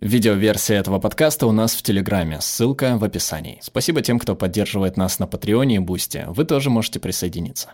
[0.00, 3.60] Видеоверсия этого подкаста у нас в Телеграме, ссылка в описании.
[3.62, 7.70] Спасибо тем, кто поддерживает нас на Патреоне и Бусте, вы тоже можете присоединиться.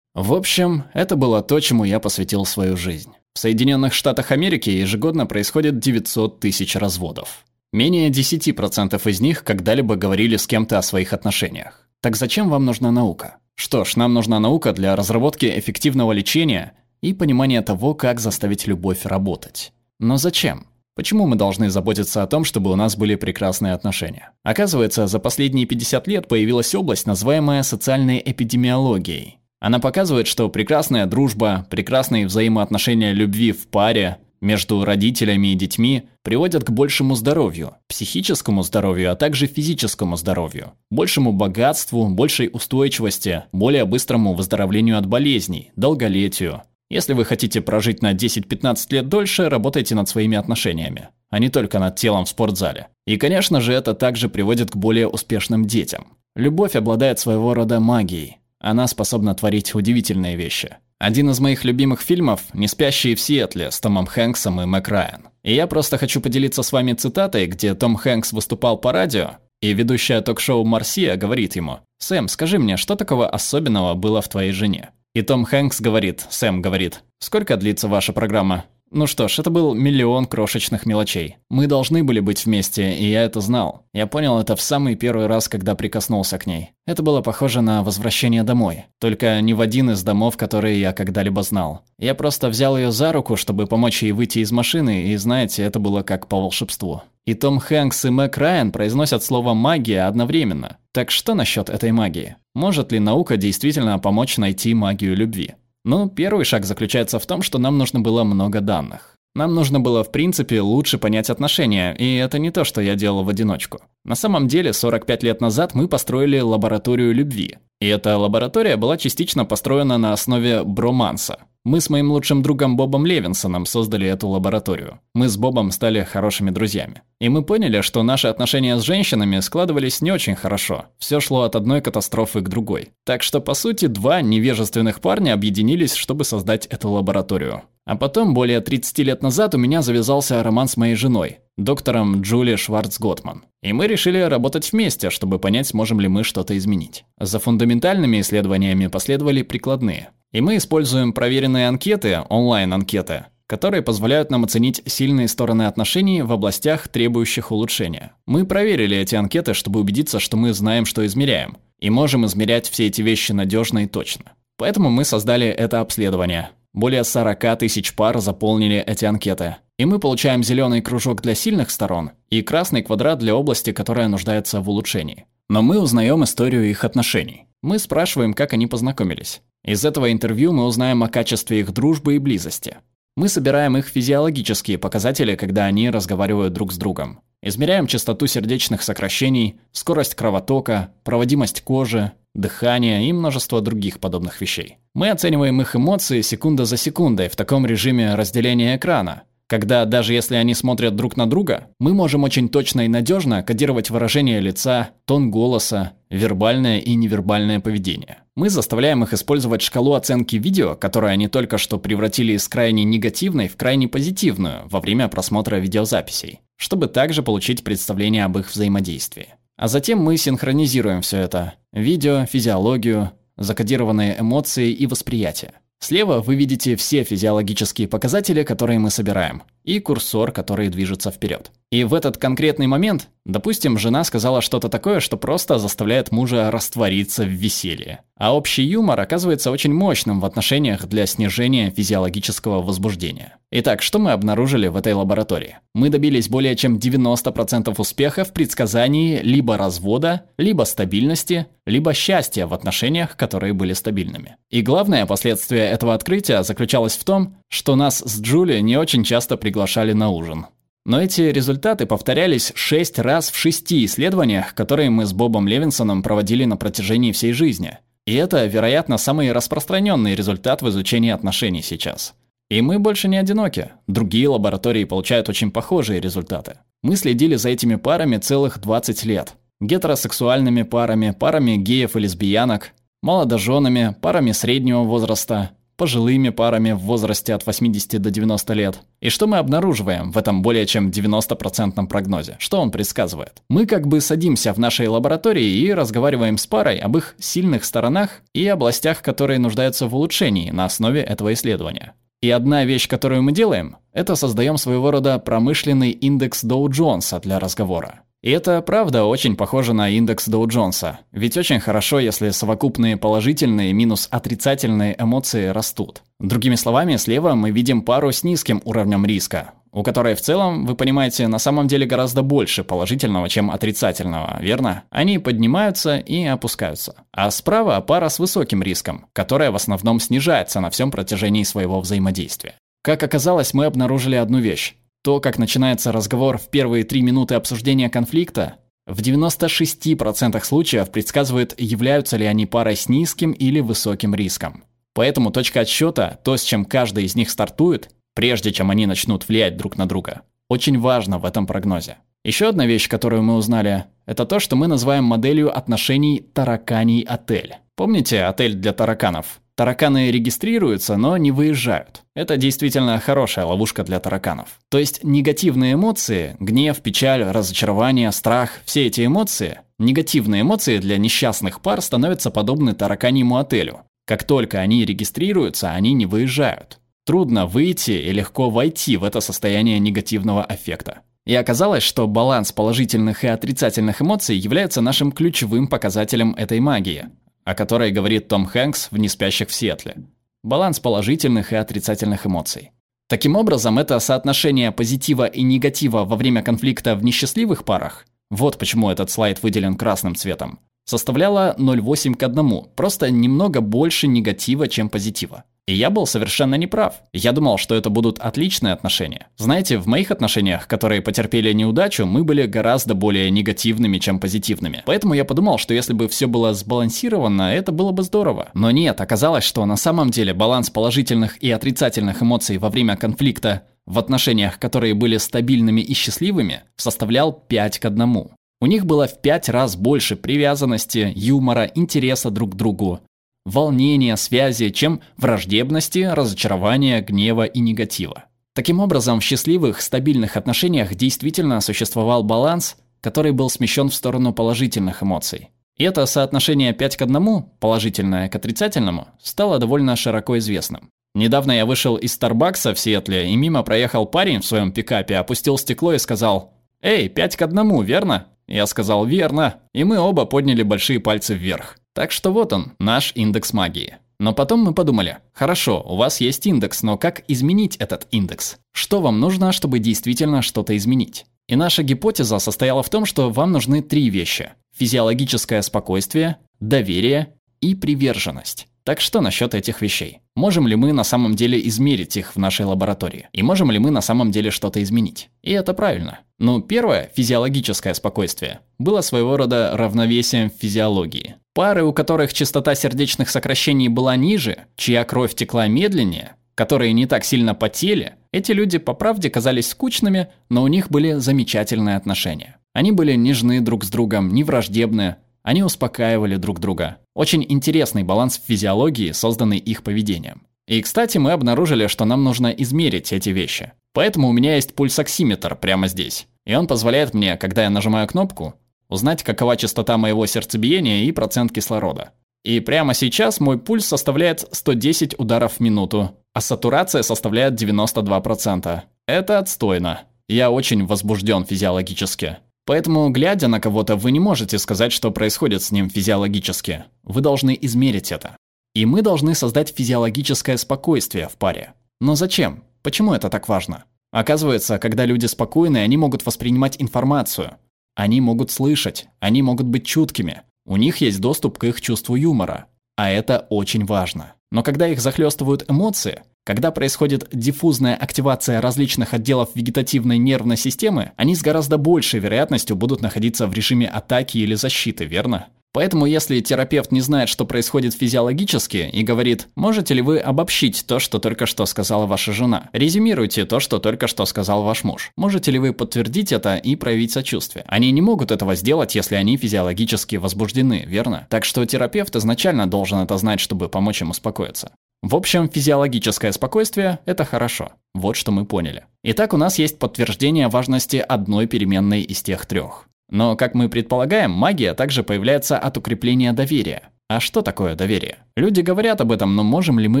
[0.14, 3.10] В общем, это было то, чему я посвятил свою жизнь.
[3.34, 7.44] В Соединенных Штатах Америки ежегодно происходит 900 тысяч разводов.
[7.72, 11.88] Менее 10% из них когда-либо говорили с кем-то о своих отношениях.
[12.00, 13.38] Так зачем вам нужна наука?
[13.56, 19.04] Что ж, нам нужна наука для разработки эффективного лечения и понимания того, как заставить любовь
[19.04, 19.72] работать.
[19.98, 20.68] Но зачем?
[20.96, 24.30] Почему мы должны заботиться о том, чтобы у нас были прекрасные отношения?
[24.42, 29.38] Оказывается, за последние 50 лет появилась область, называемая социальной эпидемиологией.
[29.60, 36.64] Она показывает, что прекрасная дружба, прекрасные взаимоотношения любви в паре, между родителями и детьми приводят
[36.64, 44.34] к большему здоровью, психическому здоровью, а также физическому здоровью, большему богатству, большей устойчивости, более быстрому
[44.34, 50.36] выздоровлению от болезней, долголетию, если вы хотите прожить на 10-15 лет дольше, работайте над своими
[50.36, 52.88] отношениями, а не только над телом в спортзале.
[53.06, 56.16] И, конечно же, это также приводит к более успешным детям.
[56.34, 58.38] Любовь обладает своего рода магией.
[58.60, 60.76] Она способна творить удивительные вещи.
[60.98, 65.28] Один из моих любимых фильмов «Не спящие в Сиэтле» с Томом Хэнксом и Мэк Райан.
[65.42, 69.72] И я просто хочу поделиться с вами цитатой, где Том Хэнкс выступал по радио, и
[69.74, 74.90] ведущая ток-шоу Марсия говорит ему «Сэм, скажи мне, что такого особенного было в твоей жене?»
[75.16, 79.72] И Том Хэнкс говорит, Сэм говорит, «Сколько длится ваша программа?» Ну что ж, это был
[79.72, 81.38] миллион крошечных мелочей.
[81.48, 83.86] Мы должны были быть вместе, и я это знал.
[83.94, 86.72] Я понял это в самый первый раз, когда прикоснулся к ней.
[86.84, 88.84] Это было похоже на возвращение домой.
[89.00, 91.80] Только не в один из домов, которые я когда-либо знал.
[91.98, 95.78] Я просто взял ее за руку, чтобы помочь ей выйти из машины, и знаете, это
[95.78, 97.00] было как по волшебству.
[97.26, 100.76] И Том Хэнкс и Мэк Райан произносят слово «магия» одновременно.
[100.92, 102.36] Так что насчет этой магии?
[102.54, 105.54] Может ли наука действительно помочь найти магию любви?
[105.84, 109.16] Ну, первый шаг заключается в том, что нам нужно было много данных.
[109.34, 113.24] Нам нужно было, в принципе, лучше понять отношения, и это не то, что я делал
[113.24, 113.80] в одиночку.
[114.04, 117.58] На самом деле, 45 лет назад мы построили лабораторию любви.
[117.80, 121.40] И эта лаборатория была частично построена на основе броманса.
[121.66, 125.00] Мы с моим лучшим другом Бобом Левинсоном создали эту лабораторию.
[125.14, 127.02] Мы с Бобом стали хорошими друзьями.
[127.20, 130.84] И мы поняли, что наши отношения с женщинами складывались не очень хорошо.
[130.98, 132.90] Все шло от одной катастрофы к другой.
[133.04, 137.62] Так что, по сути, два невежественных парня объединились, чтобы создать эту лабораторию.
[137.84, 142.54] А потом, более 30 лет назад, у меня завязался роман с моей женой, доктором Джули
[142.54, 143.42] Шварц-Готман.
[143.62, 147.04] И мы решили работать вместе, чтобы понять, сможем ли мы что-то изменить.
[147.18, 150.10] За фундаментальными исследованиями последовали прикладные.
[150.32, 156.88] И мы используем проверенные анкеты, онлайн-анкеты, которые позволяют нам оценить сильные стороны отношений в областях,
[156.88, 158.12] требующих улучшения.
[158.26, 162.86] Мы проверили эти анкеты, чтобы убедиться, что мы знаем, что измеряем, и можем измерять все
[162.86, 164.32] эти вещи надежно и точно.
[164.56, 166.50] Поэтому мы создали это обследование.
[166.72, 169.56] Более 40 тысяч пар заполнили эти анкеты.
[169.78, 174.60] И мы получаем зеленый кружок для сильных сторон и красный квадрат для области, которая нуждается
[174.60, 175.26] в улучшении.
[175.48, 177.46] Но мы узнаем историю их отношений.
[177.62, 179.42] Мы спрашиваем, как они познакомились.
[179.66, 182.76] Из этого интервью мы узнаем о качестве их дружбы и близости.
[183.16, 187.18] Мы собираем их физиологические показатели, когда они разговаривают друг с другом.
[187.42, 194.78] Измеряем частоту сердечных сокращений, скорость кровотока, проводимость кожи, дыхание и множество других подобных вещей.
[194.94, 200.36] Мы оцениваем их эмоции секунда за секундой в таком режиме разделения экрана, когда даже если
[200.36, 205.30] они смотрят друг на друга, мы можем очень точно и надежно кодировать выражение лица, тон
[205.32, 208.18] голоса, вербальное и невербальное поведение.
[208.36, 213.48] Мы заставляем их использовать шкалу оценки видео, которую они только что превратили из крайне негативной
[213.48, 219.28] в крайне позитивную во время просмотра видеозаписей, чтобы также получить представление об их взаимодействии.
[219.56, 225.54] А затем мы синхронизируем все это– видео, физиологию, закодированные эмоции и восприятие.
[225.78, 231.50] Слева вы видите все физиологические показатели, которые мы собираем, и курсор, который движется вперед.
[231.72, 237.24] И в этот конкретный момент, допустим, жена сказала что-то такое, что просто заставляет мужа раствориться
[237.24, 238.02] в веселье.
[238.16, 243.36] А общий юмор оказывается очень мощным в отношениях для снижения физиологического возбуждения.
[243.50, 245.58] Итак, что мы обнаружили в этой лаборатории?
[245.74, 252.54] Мы добились более чем 90% успеха в предсказании либо развода, либо стабильности, либо счастья в
[252.54, 254.36] отношениях, которые были стабильными.
[254.50, 259.36] И главное последствие этого открытия заключалось в том, что нас с Джули не очень часто
[259.36, 259.55] приглашали
[259.92, 260.46] на ужин.
[260.84, 266.44] Но эти результаты повторялись шесть раз в шести исследованиях, которые мы с Бобом Левинсоном проводили
[266.44, 267.78] на протяжении всей жизни.
[268.06, 272.14] И это, вероятно, самый распространенный результат в изучении отношений сейчас.
[272.48, 273.72] И мы больше не одиноки.
[273.88, 276.58] Другие лаборатории получают очень похожие результаты.
[276.82, 279.34] Мы следили за этими парами целых 20 лет.
[279.60, 282.70] Гетеросексуальными парами, парами геев и лесбиянок,
[283.02, 288.80] молодоженами, парами среднего возраста, пожилыми парами в возрасте от 80 до 90 лет.
[289.00, 292.36] И что мы обнаруживаем в этом более чем 90% прогнозе?
[292.38, 293.42] Что он предсказывает?
[293.48, 298.22] Мы как бы садимся в нашей лаборатории и разговариваем с парой об их сильных сторонах
[298.32, 301.94] и областях, которые нуждаются в улучшении на основе этого исследования.
[302.22, 308.02] И одна вещь, которую мы делаем, это создаем своего рода промышленный индекс Доу-Джонса для разговора.
[308.26, 310.98] И это, правда, очень похоже на индекс Доу-Джонса.
[311.12, 316.02] Ведь очень хорошо, если совокупные положительные минус отрицательные эмоции растут.
[316.18, 320.74] Другими словами, слева мы видим пару с низким уровнем риска, у которой в целом, вы
[320.74, 324.82] понимаете, на самом деле гораздо больше положительного, чем отрицательного, верно?
[324.90, 326.96] Они поднимаются и опускаются.
[327.12, 332.56] А справа пара с высоким риском, которая в основном снижается на всем протяжении своего взаимодействия.
[332.82, 334.74] Как оказалось, мы обнаружили одну вещь.
[335.06, 338.56] То, как начинается разговор в первые три минуты обсуждения конфликта,
[338.88, 344.64] в 96% случаев предсказывает, являются ли они парой с низким или высоким риском.
[344.94, 349.56] Поэтому точка отсчета, то, с чем каждый из них стартует, прежде чем они начнут влиять
[349.56, 351.98] друг на друга, очень важно в этом прогнозе.
[352.24, 357.54] Еще одна вещь, которую мы узнали, это то, что мы называем моделью отношений тараканий-отель.
[357.76, 359.40] Помните отель для тараканов?
[359.56, 362.02] Тараканы регистрируются, но не выезжают.
[362.14, 364.60] Это действительно хорошая ловушка для тараканов.
[364.68, 371.62] То есть негативные эмоции, гнев, печаль, разочарование, страх, все эти эмоции, негативные эмоции для несчастных
[371.62, 373.80] пар становятся подобны тараканьему отелю.
[374.06, 376.78] Как только они регистрируются, они не выезжают.
[377.06, 381.00] Трудно выйти и легко войти в это состояние негативного аффекта.
[381.24, 387.06] И оказалось, что баланс положительных и отрицательных эмоций является нашим ключевым показателем этой магии
[387.46, 389.96] о которой говорит Том Хэнкс в «Неспящих в Сиэтле».
[390.42, 392.72] Баланс положительных и отрицательных эмоций.
[393.08, 398.90] Таким образом, это соотношение позитива и негатива во время конфликта в несчастливых парах, вот почему
[398.90, 405.44] этот слайд выделен красным цветом, составляло 0,8 к 1, просто немного больше негатива, чем позитива.
[405.66, 407.02] И я был совершенно неправ.
[407.12, 409.26] Я думал, что это будут отличные отношения.
[409.36, 414.84] Знаете, в моих отношениях, которые потерпели неудачу, мы были гораздо более негативными, чем позитивными.
[414.86, 418.50] Поэтому я подумал, что если бы все было сбалансировано, это было бы здорово.
[418.54, 423.64] Но нет, оказалось, что на самом деле баланс положительных и отрицательных эмоций во время конфликта
[423.86, 428.28] в отношениях, которые были стабильными и счастливыми, составлял 5 к 1.
[428.60, 433.00] У них было в 5 раз больше привязанности, юмора, интереса друг к другу,
[433.46, 438.24] волнения, связи, чем враждебности, разочарования, гнева и негатива.
[438.52, 445.02] Таким образом, в счастливых, стабильных отношениях действительно существовал баланс, который был смещен в сторону положительных
[445.02, 445.50] эмоций.
[445.76, 450.90] И это соотношение 5 к 1, положительное к отрицательному, стало довольно широко известным.
[451.14, 455.56] Недавно я вышел из Старбакса в Сиэтле, и мимо проехал парень в своем пикапе, опустил
[455.56, 460.62] стекло и сказал «Эй, 5 к 1, верно?» Я сказал «Верно», и мы оба подняли
[460.62, 461.78] большие пальцы вверх.
[461.94, 463.96] Так что вот он, наш индекс магии.
[464.18, 468.56] Но потом мы подумали, хорошо, у вас есть индекс, но как изменить этот индекс?
[468.72, 471.26] Что вам нужно, чтобы действительно что-то изменить?
[471.48, 474.52] И наша гипотеза состояла в том, что вам нужны три вещи.
[474.74, 478.68] Физиологическое спокойствие, доверие и приверженность.
[478.86, 480.20] Так что насчет этих вещей?
[480.36, 483.28] Можем ли мы на самом деле измерить их в нашей лаборатории?
[483.32, 485.28] И можем ли мы на самом деле что-то изменить?
[485.42, 486.20] И это правильно.
[486.38, 491.34] Ну, первое, физиологическое спокойствие, было своего рода равновесием в физиологии.
[491.52, 497.24] Пары, у которых частота сердечных сокращений была ниже, чья кровь текла медленнее, которые не так
[497.24, 502.58] сильно потели, эти люди по правде казались скучными, но у них были замечательные отношения.
[502.72, 505.16] Они были нежны друг с другом, не враждебны,
[505.46, 506.96] они успокаивали друг друга.
[507.14, 510.42] Очень интересный баланс в физиологии, созданный их поведением.
[510.66, 513.70] И, кстати, мы обнаружили, что нам нужно измерить эти вещи.
[513.92, 516.26] Поэтому у меня есть пульсоксиметр прямо здесь.
[516.46, 518.54] И он позволяет мне, когда я нажимаю кнопку,
[518.88, 522.10] узнать, какова частота моего сердцебиения и процент кислорода.
[522.42, 528.80] И прямо сейчас мой пульс составляет 110 ударов в минуту, а сатурация составляет 92%.
[529.06, 530.00] Это отстойно.
[530.26, 532.38] Я очень возбужден физиологически.
[532.66, 536.84] Поэтому, глядя на кого-то, вы не можете сказать, что происходит с ним физиологически.
[537.04, 538.36] Вы должны измерить это.
[538.74, 541.74] И мы должны создать физиологическое спокойствие в паре.
[542.00, 542.64] Но зачем?
[542.82, 543.84] Почему это так важно?
[544.10, 547.56] Оказывается, когда люди спокойны, они могут воспринимать информацию.
[547.94, 550.42] Они могут слышать, они могут быть чуткими.
[550.66, 552.66] У них есть доступ к их чувству юмора.
[552.96, 554.34] А это очень важно.
[554.50, 561.34] Но когда их захлестывают эмоции, когда происходит диффузная активация различных отделов вегетативной нервной системы, они
[561.34, 565.48] с гораздо большей вероятностью будут находиться в режиме атаки или защиты, верно?
[565.72, 571.00] Поэтому если терапевт не знает, что происходит физиологически, и говорит, можете ли вы обобщить то,
[571.00, 572.70] что только что сказала ваша жена?
[572.72, 575.10] Резюмируйте то, что только что сказал ваш муж.
[575.16, 577.64] Можете ли вы подтвердить это и проявить сочувствие?
[577.66, 581.26] Они не могут этого сделать, если они физиологически возбуждены, верно?
[581.28, 584.70] Так что терапевт изначально должен это знать, чтобы помочь им успокоиться.
[585.02, 587.72] В общем, физиологическое спокойствие– это хорошо.
[587.94, 588.84] Вот что мы поняли.
[589.04, 592.88] Итак, у нас есть подтверждение важности одной переменной из тех трех.
[593.08, 596.90] Но, как мы предполагаем, магия также появляется от укрепления доверия.
[597.08, 598.18] А что такое доверие?
[598.36, 600.00] Люди говорят об этом, но можем ли мы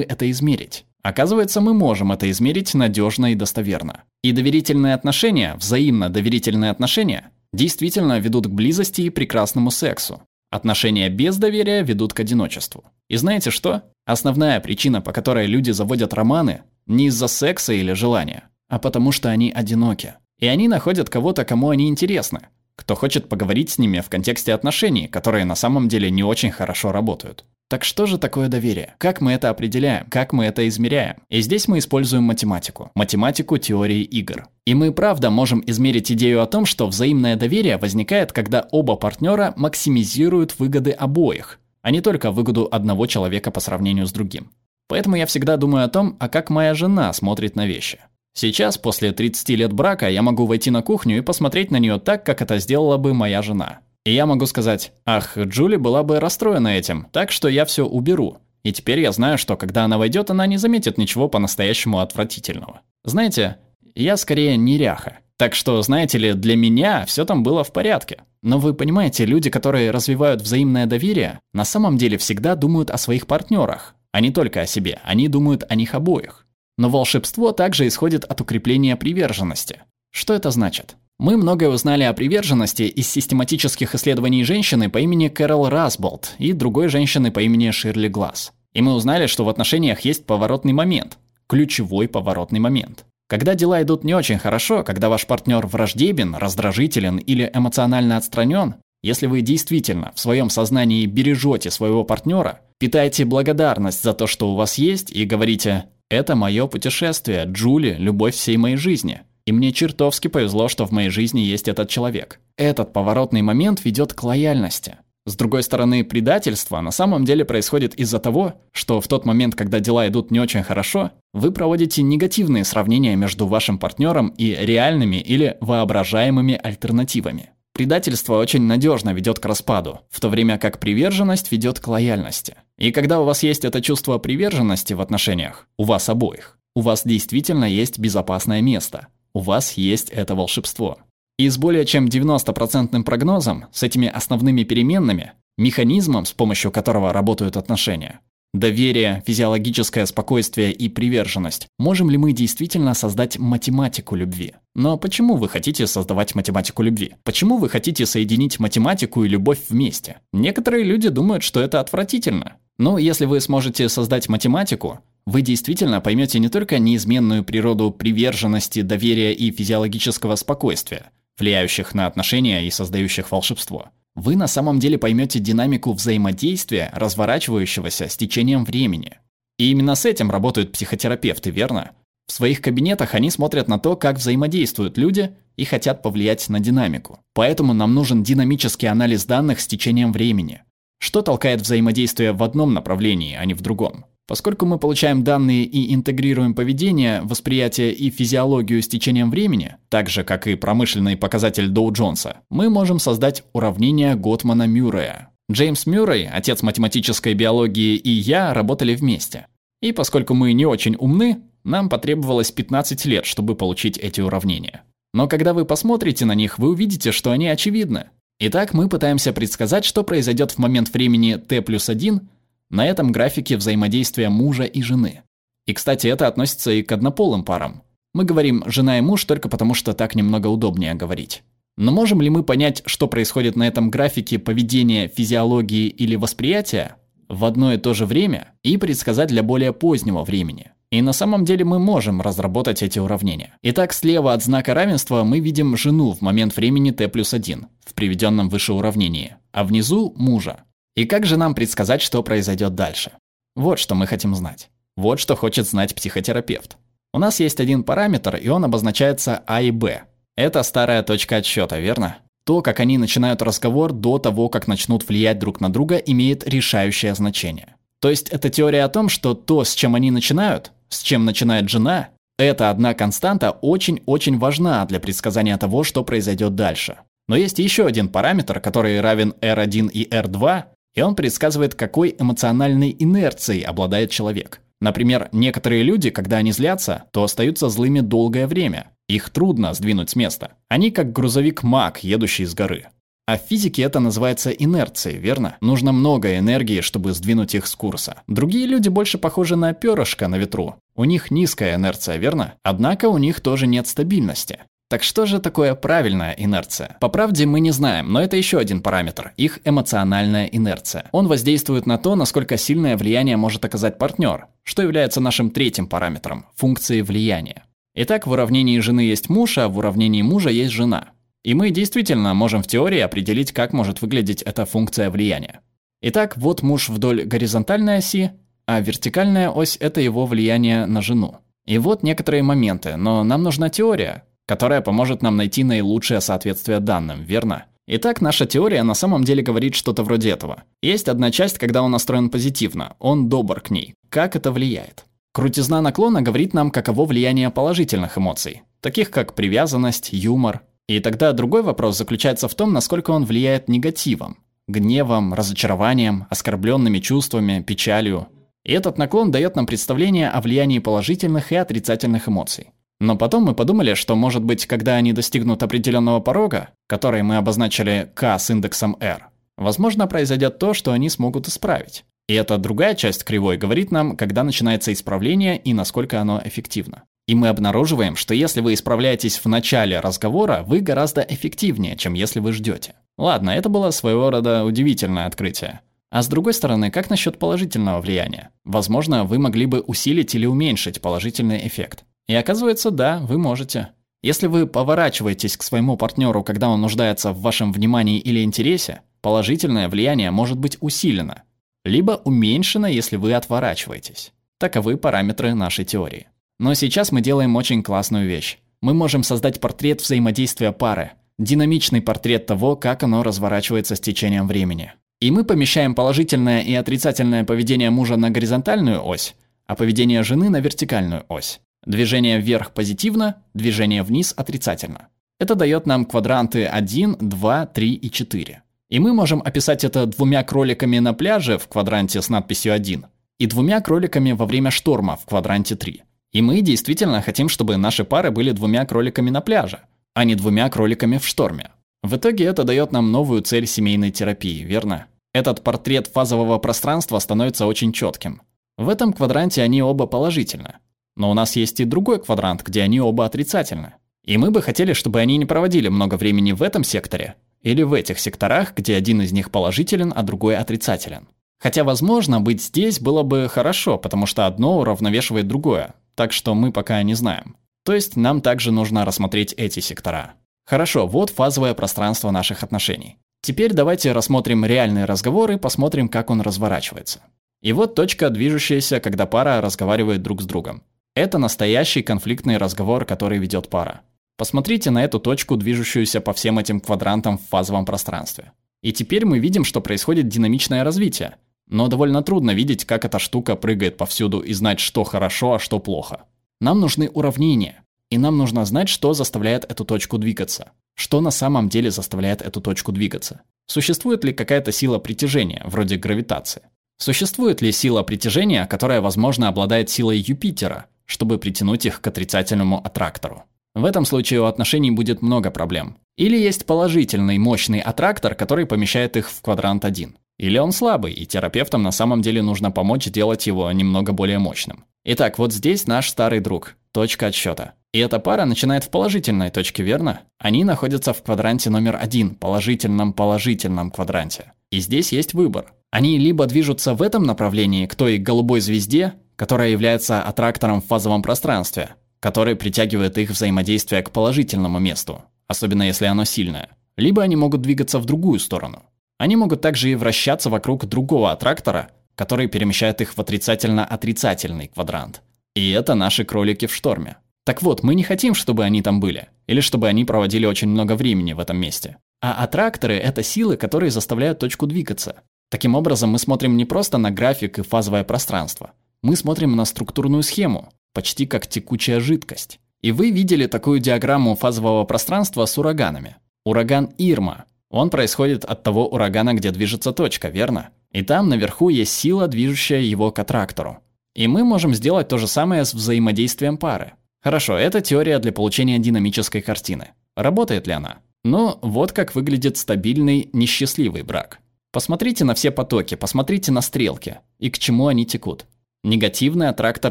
[0.00, 0.84] это измерить?
[1.02, 4.02] Оказывается, мы можем это измерить надежно и достоверно.
[4.24, 10.22] И доверительные отношения, взаимно доверительные отношения, действительно ведут к близости и прекрасному сексу.
[10.50, 12.84] Отношения без доверия ведут к одиночеству.
[13.08, 13.82] И знаете что?
[14.06, 19.30] Основная причина, по которой люди заводят романы, не из-за секса или желания, а потому что
[19.30, 20.14] они одиноки.
[20.38, 22.42] И они находят кого-то, кому они интересны,
[22.76, 26.92] кто хочет поговорить с ними в контексте отношений, которые на самом деле не очень хорошо
[26.92, 27.44] работают.
[27.68, 28.94] Так что же такое доверие?
[28.98, 30.06] Как мы это определяем?
[30.08, 31.16] Как мы это измеряем?
[31.28, 32.92] И здесь мы используем математику.
[32.94, 34.46] Математику теории игр.
[34.64, 39.52] И мы правда можем измерить идею о том, что взаимное доверие возникает, когда оба партнера
[39.56, 44.50] максимизируют выгоды обоих, а не только выгоду одного человека по сравнению с другим.
[44.88, 48.00] Поэтому я всегда думаю о том, а как моя жена смотрит на вещи.
[48.34, 52.26] Сейчас, после 30 лет брака, я могу войти на кухню и посмотреть на нее так,
[52.26, 53.78] как это сделала бы моя жена.
[54.04, 58.38] И я могу сказать, ах, Джули была бы расстроена этим, так что я все уберу.
[58.64, 62.80] И теперь я знаю, что когда она войдет, она не заметит ничего по-настоящему отвратительного.
[63.04, 63.58] Знаете,
[63.94, 65.18] я скорее неряха.
[65.38, 68.22] Так что, знаете ли, для меня все там было в порядке.
[68.42, 73.26] Но вы понимаете, люди, которые развивают взаимное доверие, на самом деле всегда думают о своих
[73.26, 75.00] партнерах, а не только о себе.
[75.04, 76.46] Они думают о них обоих.
[76.78, 79.82] Но волшебство также исходит от укрепления приверженности.
[80.10, 80.96] Что это значит?
[81.18, 86.88] Мы многое узнали о приверженности из систематических исследований женщины по имени Кэрол Расболт и другой
[86.88, 88.52] женщины по имени Ширли Глаз.
[88.74, 91.18] И мы узнали, что в отношениях есть поворотный момент.
[91.46, 93.06] Ключевой поворотный момент.
[93.28, 99.26] Когда дела идут не очень хорошо, когда ваш партнер враждебен, раздражителен или эмоционально отстранен, если
[99.26, 104.78] вы действительно в своем сознании бережете своего партнера, питаете благодарность за то, что у вас
[104.78, 109.22] есть, и говорите это мое путешествие, Джули, любовь всей моей жизни.
[109.44, 112.40] И мне чертовски повезло, что в моей жизни есть этот человек.
[112.56, 114.98] Этот поворотный момент ведет к лояльности.
[115.26, 119.80] С другой стороны, предательство на самом деле происходит из-за того, что в тот момент, когда
[119.80, 125.56] дела идут не очень хорошо, вы проводите негативные сравнения между вашим партнером и реальными или
[125.60, 127.50] воображаемыми альтернативами.
[127.72, 132.54] Предательство очень надежно ведет к распаду, в то время как приверженность ведет к лояльности.
[132.78, 137.02] И когда у вас есть это чувство приверженности в отношениях, у вас обоих, у вас
[137.04, 140.98] действительно есть безопасное место, у вас есть это волшебство.
[141.38, 147.58] И с более чем 90% прогнозом, с этими основными переменными, механизмом, с помощью которого работают
[147.58, 148.20] отношения,
[148.54, 154.54] доверие, физиологическое спокойствие и приверженность, можем ли мы действительно создать математику любви?
[154.74, 157.12] Но почему вы хотите создавать математику любви?
[157.22, 160.20] Почему вы хотите соединить математику и любовь вместе?
[160.32, 162.56] Некоторые люди думают, что это отвратительно.
[162.78, 169.32] Но если вы сможете создать математику, вы действительно поймете не только неизменную природу приверженности, доверия
[169.34, 175.92] и физиологического спокойствия, влияющих на отношения и создающих волшебство, вы на самом деле поймете динамику
[175.92, 179.18] взаимодействия, разворачивающегося с течением времени.
[179.58, 181.92] И именно с этим работают психотерапевты, верно?
[182.26, 187.20] В своих кабинетах они смотрят на то, как взаимодействуют люди и хотят повлиять на динамику.
[187.34, 190.62] Поэтому нам нужен динамический анализ данных с течением времени.
[190.98, 194.06] Что толкает взаимодействие в одном направлении, а не в другом?
[194.26, 200.24] Поскольку мы получаем данные и интегрируем поведение, восприятие и физиологию с течением времени, так же,
[200.24, 205.28] как и промышленный показатель Доу-Джонса, мы можем создать уравнение Готмана-Мюррея.
[205.50, 209.46] Джеймс Мюррей, отец математической биологии, и я работали вместе.
[209.80, 214.82] И поскольку мы не очень умны, нам потребовалось 15 лет, чтобы получить эти уравнения.
[215.14, 218.10] Но когда вы посмотрите на них, вы увидите, что они очевидны.
[218.40, 222.28] Итак, мы пытаемся предсказать, что произойдет в момент времени t плюс 1
[222.70, 225.22] на этом графике взаимодействия мужа и жены.
[225.66, 227.82] И, кстати, это относится и к однополым парам.
[228.14, 231.42] Мы говорим «жена и муж» только потому, что так немного удобнее говорить.
[231.76, 236.96] Но можем ли мы понять, что происходит на этом графике поведения, физиологии или восприятия
[237.28, 240.72] в одно и то же время и предсказать для более позднего времени?
[240.90, 243.58] И на самом деле мы можем разработать эти уравнения.
[243.62, 247.94] Итак, слева от знака равенства мы видим жену в момент времени t плюс 1 в
[247.94, 250.60] приведенном выше уравнении, а внизу– мужа.
[250.96, 253.12] И как же нам предсказать, что произойдет дальше?
[253.54, 254.70] Вот что мы хотим знать.
[254.96, 256.78] Вот что хочет знать психотерапевт.
[257.12, 260.04] У нас есть один параметр, и он обозначается А и Б.
[260.36, 262.16] Это старая точка отсчета, верно?
[262.44, 267.14] То, как они начинают разговор до того, как начнут влиять друг на друга, имеет решающее
[267.14, 267.76] значение.
[268.00, 271.68] То есть это теория о том, что то, с чем они начинают, с чем начинает
[271.68, 276.98] жена, эта одна константа очень-очень важна для предсказания того, что произойдет дальше.
[277.28, 280.64] Но есть еще один параметр, который равен R1 и R2,
[280.96, 284.60] и он предсказывает, какой эмоциональной инерцией обладает человек.
[284.80, 288.92] Например, некоторые люди, когда они злятся, то остаются злыми долгое время.
[289.08, 290.52] Их трудно сдвинуть с места.
[290.68, 292.86] Они как грузовик МАК, едущий с горы.
[293.28, 295.56] А в физике это называется инерцией, верно?
[295.60, 298.22] Нужно много энергии, чтобы сдвинуть их с курса.
[298.28, 300.76] Другие люди больше похожи на перышко на ветру.
[300.94, 302.54] У них низкая инерция, верно?
[302.62, 304.60] Однако у них тоже нет стабильности.
[304.88, 306.96] Так что же такое правильная инерция?
[307.00, 311.08] По правде мы не знаем, но это еще один параметр– их эмоциональная инерция.
[311.10, 316.46] Он воздействует на то, насколько сильное влияние может оказать партнер, что является нашим третьим параметром–
[316.54, 317.64] функцией влияния.
[317.96, 321.08] Итак, в уравнении жены есть муж, а в уравнении мужа есть жена.
[321.42, 325.62] И мы действительно можем в теории определить, как может выглядеть эта функция влияния.
[326.00, 328.30] Итак, вот муж вдоль горизонтальной оси,
[328.66, 331.38] а вертикальная ось– это его влияние на жену.
[331.64, 337.24] И вот некоторые моменты, но нам нужна теория, которая поможет нам найти наилучшее соответствие данным,
[337.24, 337.66] верно?
[337.88, 340.64] Итак, наша теория на самом деле говорит что-то вроде этого.
[340.82, 343.94] Есть одна часть, когда он настроен позитивно, он добр к ней.
[344.08, 345.04] Как это влияет?
[345.32, 350.62] Крутизна наклона говорит нам, каково влияние положительных эмоций, таких как привязанность, юмор.
[350.88, 357.62] И тогда другой вопрос заключается в том, насколько он влияет негативом, гневом, разочарованием, оскорбленными чувствами,
[357.62, 358.28] печалью.
[358.64, 362.70] И этот наклон дает нам представление о влиянии положительных и отрицательных эмоций.
[363.00, 368.10] Но потом мы подумали, что, может быть, когда они достигнут определенного порога, который мы обозначили
[368.14, 372.04] k с индексом r, возможно, произойдет то, что они смогут исправить.
[372.28, 377.04] И эта другая часть кривой говорит нам, когда начинается исправление и насколько оно эффективно.
[377.28, 382.40] И мы обнаруживаем, что если вы исправляетесь в начале разговора, вы гораздо эффективнее, чем если
[382.40, 382.94] вы ждете.
[383.18, 385.80] Ладно, это было своего рода удивительное открытие.
[386.10, 388.50] А с другой стороны, как насчет положительного влияния?
[388.64, 392.04] Возможно, вы могли бы усилить или уменьшить положительный эффект.
[392.28, 393.90] И оказывается, да, вы можете.
[394.22, 399.88] Если вы поворачиваетесь к своему партнеру, когда он нуждается в вашем внимании или интересе, положительное
[399.88, 401.42] влияние может быть усилено,
[401.84, 404.32] либо уменьшено, если вы отворачиваетесь.
[404.58, 406.26] Таковы параметры нашей теории.
[406.58, 408.58] Но сейчас мы делаем очень классную вещь.
[408.80, 414.92] Мы можем создать портрет взаимодействия пары, динамичный портрет того, как оно разворачивается с течением времени.
[415.20, 419.34] И мы помещаем положительное и отрицательное поведение мужа на горизонтальную ось,
[419.66, 421.60] а поведение жены на вертикальную ось.
[421.86, 425.06] Движение вверх позитивно, движение вниз отрицательно.
[425.38, 428.62] Это дает нам квадранты 1, 2, 3 и 4.
[428.88, 433.06] И мы можем описать это двумя кроликами на пляже в квадранте с надписью 1
[433.38, 436.02] и двумя кроликами во время шторма в квадранте 3.
[436.32, 439.80] И мы действительно хотим, чтобы наши пары были двумя кроликами на пляже,
[440.12, 441.70] а не двумя кроликами в шторме.
[442.02, 445.06] В итоге это дает нам новую цель семейной терапии, верно?
[445.32, 448.42] Этот портрет фазового пространства становится очень четким.
[448.76, 450.80] В этом квадранте они оба положительно.
[451.16, 453.94] Но у нас есть и другой квадрант, где они оба отрицательны.
[454.24, 457.94] И мы бы хотели, чтобы они не проводили много времени в этом секторе или в
[457.94, 461.28] этих секторах, где один из них положителен, а другой отрицателен.
[461.58, 466.70] Хотя, возможно, быть здесь было бы хорошо, потому что одно уравновешивает другое, так что мы
[466.70, 467.56] пока не знаем.
[467.84, 470.34] То есть нам также нужно рассмотреть эти сектора.
[470.64, 473.18] Хорошо, вот фазовое пространство наших отношений.
[473.40, 477.20] Теперь давайте рассмотрим реальный разговор и посмотрим, как он разворачивается.
[477.62, 480.82] И вот точка, движущаяся, когда пара разговаривает друг с другом.
[481.16, 484.02] Это настоящий конфликтный разговор, который ведет пара.
[484.36, 488.52] Посмотрите на эту точку, движущуюся по всем этим квадрантам в фазовом пространстве.
[488.82, 491.36] И теперь мы видим, что происходит динамичное развитие.
[491.68, 495.78] Но довольно трудно видеть, как эта штука прыгает повсюду и знать, что хорошо, а что
[495.78, 496.26] плохо.
[496.60, 497.82] Нам нужны уравнения.
[498.10, 500.72] И нам нужно знать, что заставляет эту точку двигаться.
[500.94, 503.40] Что на самом деле заставляет эту точку двигаться.
[503.64, 506.60] Существует ли какая-то сила притяжения, вроде гравитации?
[506.98, 513.44] Существует ли сила притяжения, которая, возможно, обладает силой Юпитера, чтобы притянуть их к отрицательному аттрактору.
[513.74, 515.98] В этом случае у отношений будет много проблем.
[516.16, 520.16] Или есть положительный мощный аттрактор, который помещает их в квадрант 1.
[520.38, 524.84] Или он слабый, и терапевтам на самом деле нужно помочь сделать его немного более мощным.
[525.04, 527.74] Итак, вот здесь наш старый друг, точка отсчета.
[527.92, 530.20] И эта пара начинает в положительной точке, верно?
[530.38, 534.52] Они находятся в квадранте номер один, положительном положительном квадранте.
[534.70, 535.72] И здесь есть выбор.
[535.90, 541.22] Они либо движутся в этом направлении к той голубой звезде, которая является аттрактором в фазовом
[541.22, 546.70] пространстве, который притягивает их взаимодействие к положительному месту, особенно если оно сильное.
[546.96, 548.82] Либо они могут двигаться в другую сторону.
[549.18, 555.22] Они могут также и вращаться вокруг другого аттрактора, который перемещает их в отрицательно-отрицательный квадрант.
[555.54, 557.18] И это наши кролики в шторме.
[557.44, 560.96] Так вот, мы не хотим, чтобы они там были, или чтобы они проводили очень много
[560.96, 561.98] времени в этом месте.
[562.20, 565.22] А аттракторы– это силы, которые заставляют точку двигаться.
[565.50, 570.22] Таким образом, мы смотрим не просто на график и фазовое пространство– мы смотрим на структурную
[570.22, 572.60] схему, почти как текучая жидкость.
[572.82, 576.16] И вы видели такую диаграмму фазового пространства с ураганами.
[576.44, 577.44] Ураган Ирма.
[577.70, 580.70] Он происходит от того урагана, где движется точка, верно?
[580.92, 583.78] И там наверху есть сила, движущая его к аттрактору.
[584.14, 586.92] И мы можем сделать то же самое с взаимодействием пары.
[587.22, 589.88] Хорошо, это теория для получения динамической картины.
[590.14, 590.98] Работает ли она?
[591.24, 594.38] Но вот как выглядит стабильный, несчастливый брак.
[594.70, 597.18] Посмотрите на все потоки, посмотрите на стрелки.
[597.38, 598.46] И к чему они текут.
[598.86, 599.90] Негативный аттрактор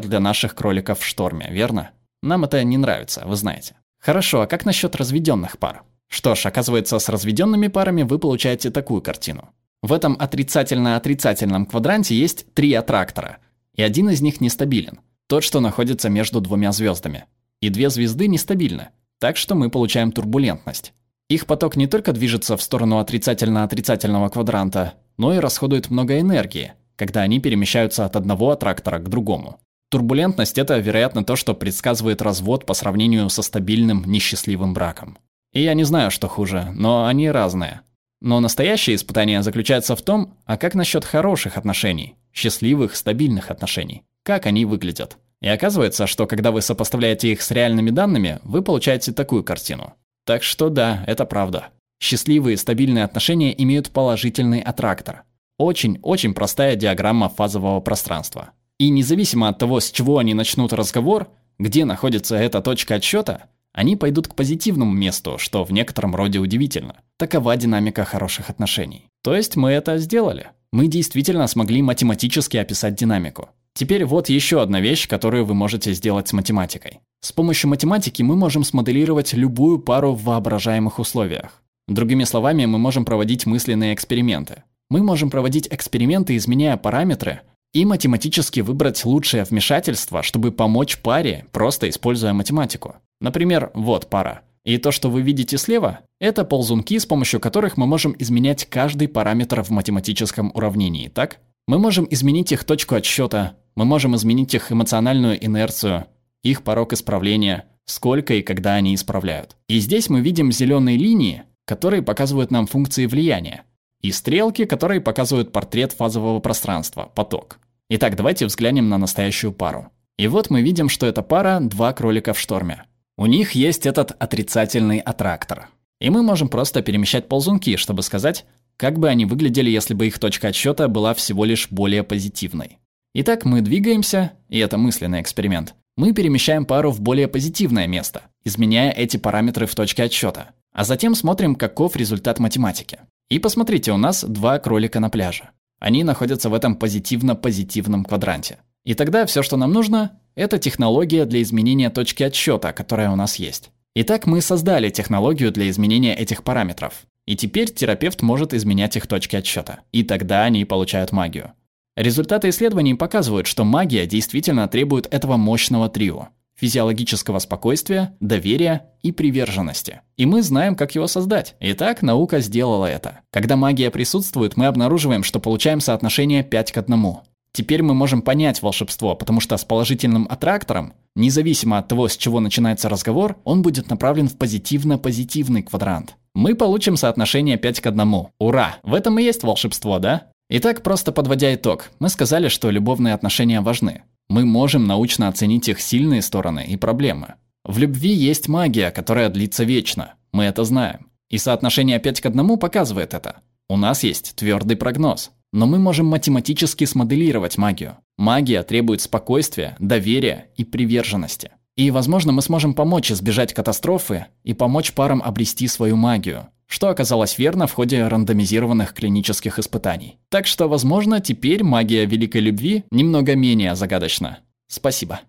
[0.00, 1.90] для наших кроликов в шторме, верно?
[2.22, 3.74] Нам это не нравится, вы знаете.
[3.98, 5.82] Хорошо, а как насчет разведенных пар?
[6.08, 9.50] Что ж, оказывается, с разведенными парами вы получаете такую картину.
[9.82, 13.36] В этом отрицательно-отрицательном квадранте есть три аттрактора,
[13.74, 17.26] и один из них нестабилен, тот, что находится между двумя звездами.
[17.60, 20.94] И две звезды нестабильны, так что мы получаем турбулентность.
[21.28, 27.20] Их поток не только движется в сторону отрицательно-отрицательного квадранта, но и расходует много энергии, когда
[27.22, 29.60] они перемещаются от одного аттрактора к другому.
[29.90, 35.18] Турбулентность– это, вероятно, то, что предсказывает развод по сравнению со стабильным, несчастливым браком.
[35.52, 37.82] И я не знаю, что хуже, но они разные.
[38.20, 44.02] Но настоящее испытание заключается в том, а как насчет хороших отношений, счастливых, стабильных отношений?
[44.24, 45.18] Как они выглядят?
[45.40, 49.94] И оказывается, что когда вы сопоставляете их с реальными данными, вы получаете такую картину.
[50.24, 51.68] Так что да, это правда.
[52.00, 55.22] Счастливые, стабильные отношения имеют положительный аттрактор.
[55.58, 58.50] Очень-очень простая диаграмма фазового пространства.
[58.78, 63.96] И независимо от того, с чего они начнут разговор, где находится эта точка отсчета, они
[63.96, 66.96] пойдут к позитивному месту, что в некотором роде удивительно.
[67.18, 69.08] Такова динамика хороших отношений.
[69.22, 70.48] То есть мы это сделали.
[70.72, 73.50] Мы действительно смогли математически описать динамику.
[73.74, 77.00] Теперь вот еще одна вещь, которую вы можете сделать с математикой.
[77.20, 81.62] С помощью математики мы можем смоделировать любую пару в воображаемых условиях.
[81.86, 84.64] Другими словами, мы можем проводить мысленные эксперименты.
[84.88, 87.40] Мы можем проводить эксперименты, изменяя параметры,
[87.72, 92.96] и математически выбрать лучшее вмешательство, чтобы помочь паре, просто используя математику.
[93.20, 94.42] Например, вот пара.
[94.64, 99.08] И то, что вы видите слева, это ползунки, с помощью которых мы можем изменять каждый
[99.08, 101.38] параметр в математическом уравнении, так?
[101.68, 106.06] Мы можем изменить их точку отсчета, мы можем изменить их эмоциональную инерцию,
[106.42, 109.56] их порог исправления, сколько и когда они исправляют.
[109.68, 113.64] И здесь мы видим зеленые линии, которые показывают нам функции влияния,
[114.02, 117.58] и стрелки, которые показывают портрет фазового пространства, поток.
[117.88, 119.90] Итак, давайте взглянем на настоящую пару.
[120.18, 122.84] И вот мы видим, что эта пара– два кролика в шторме.
[123.16, 125.68] У них есть этот отрицательный аттрактор.
[126.00, 128.44] И мы можем просто перемещать ползунки, чтобы сказать,
[128.76, 132.78] как бы они выглядели, если бы их точка отсчета была всего лишь более позитивной.
[133.14, 135.74] Итак, мы двигаемся, и это мысленный эксперимент.
[135.96, 140.50] Мы перемещаем пару в более позитивное место, изменяя эти параметры в точке отсчета.
[140.72, 142.98] А затем смотрим, каков результат математики.
[143.28, 145.50] И посмотрите, у нас два кролика на пляже.
[145.80, 148.58] Они находятся в этом позитивно-позитивном квадранте.
[148.84, 153.36] И тогда все, что нам нужно, это технология для изменения точки отсчета, которая у нас
[153.36, 153.70] есть.
[153.96, 157.06] Итак, мы создали технологию для изменения этих параметров.
[157.26, 159.80] И теперь терапевт может изменять их точки отсчета.
[159.90, 161.52] И тогда они получают магию.
[161.96, 170.00] Результаты исследований показывают, что магия действительно требует этого мощного трио физиологического спокойствия, доверия и приверженности.
[170.16, 171.54] И мы знаем, как его создать.
[171.60, 173.20] Итак, наука сделала это.
[173.30, 177.16] Когда магия присутствует, мы обнаруживаем, что получаем соотношение 5 к 1.
[177.52, 182.40] Теперь мы можем понять волшебство, потому что с положительным аттрактором, независимо от того, с чего
[182.40, 186.16] начинается разговор, он будет направлен в позитивно-позитивный квадрант.
[186.34, 188.26] Мы получим соотношение 5 к 1.
[188.38, 188.76] Ура!
[188.82, 190.24] В этом и есть волшебство, да?
[190.50, 194.02] Итак, просто подводя итог, мы сказали, что любовные отношения важны.
[194.28, 197.34] Мы можем научно оценить их сильные стороны и проблемы.
[197.64, 200.14] В любви есть магия, которая длится вечно.
[200.32, 201.10] Мы это знаем.
[201.30, 203.40] И соотношение 5 к 1 показывает это.
[203.68, 205.32] У нас есть твердый прогноз.
[205.52, 207.96] Но мы можем математически смоделировать магию.
[208.18, 211.52] Магия требует спокойствия, доверия и приверженности.
[211.76, 217.38] И, возможно, мы сможем помочь избежать катастрофы и помочь парам обрести свою магию, что оказалось
[217.38, 220.18] верно в ходе рандомизированных клинических испытаний.
[220.28, 224.40] Так что, возможно, теперь магия великой любви немного менее загадочна.
[224.68, 225.20] Спасибо.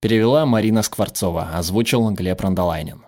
[0.00, 3.04] Перевела Марина Скворцова, озвучил Глеб Рандолайнин.